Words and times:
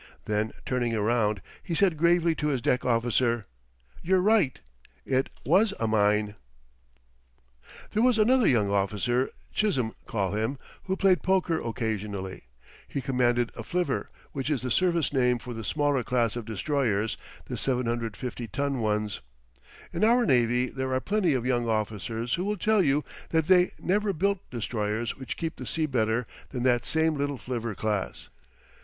Then, 0.25 0.51
turning 0.65 0.95
around, 0.95 1.43
he 1.61 1.75
said 1.75 1.95
gravely 1.95 2.33
to 2.33 2.47
his 2.47 2.59
deck 2.59 2.83
officer: 2.83 3.45
"You're 4.01 4.19
right 4.19 4.59
it 5.05 5.29
was 5.45 5.75
a 5.79 5.85
mine." 5.85 6.33
There 7.91 8.01
was 8.01 8.17
another 8.17 8.47
young 8.47 8.71
officer 8.71 9.29
Chisholm 9.53 9.93
call 10.07 10.33
him 10.33 10.57
who 10.85 10.97
played 10.97 11.21
poker 11.21 11.61
occasionally. 11.61 12.45
He 12.87 12.99
commanded 12.99 13.51
a 13.55 13.61
flivver, 13.61 14.09
which 14.31 14.49
is 14.49 14.63
the 14.63 14.71
service 14.71 15.13
name 15.13 15.37
for 15.37 15.53
the 15.53 15.63
smaller 15.63 16.03
class 16.03 16.35
of 16.35 16.45
destroyers, 16.45 17.15
the 17.45 17.55
750 17.55 18.47
ton 18.47 18.79
ones. 18.81 19.21
In 19.93 20.03
our 20.03 20.25
navy 20.25 20.65
there 20.69 20.91
are 20.95 20.99
plenty 20.99 21.35
of 21.35 21.45
young 21.45 21.69
officers 21.69 22.33
who 22.33 22.43
will 22.43 22.57
tell 22.57 22.81
you 22.81 23.03
that 23.29 23.45
they 23.45 23.71
never 23.77 24.13
built 24.13 24.39
destroyers 24.49 25.15
which 25.17 25.37
keep 25.37 25.57
the 25.57 25.67
sea 25.67 25.85
better 25.85 26.25
than 26.49 26.63
that 26.63 26.87
same 26.87 27.13
little 27.13 27.37
flivver 27.37 27.75
class. 27.75 28.29